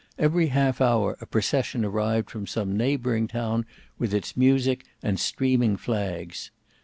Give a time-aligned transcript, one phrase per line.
[0.17, 3.67] Every half hour a procession arrived from some neighbouring town
[3.99, 6.49] with its music and streaming flags.